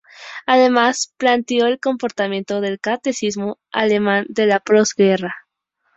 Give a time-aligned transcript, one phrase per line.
[0.47, 5.35] Además, planteó el comportamiento del catolicismo alemán de la posguerra.